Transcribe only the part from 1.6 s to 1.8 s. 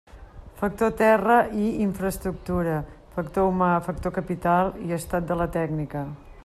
i